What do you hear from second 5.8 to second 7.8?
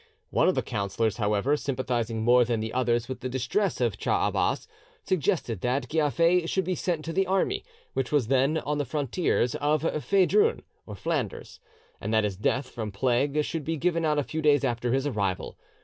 Giafer should be sent to the army,